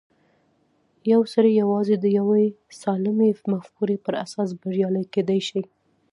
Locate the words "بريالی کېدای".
4.61-5.41